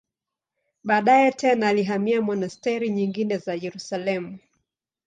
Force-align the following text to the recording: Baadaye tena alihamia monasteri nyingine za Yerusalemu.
Baadaye 0.83 1.31
tena 1.31 1.67
alihamia 1.69 2.21
monasteri 2.21 2.89
nyingine 2.89 3.37
za 3.37 3.53
Yerusalemu. 3.55 4.37